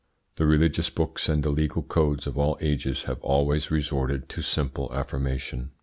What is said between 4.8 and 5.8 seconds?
affirmation.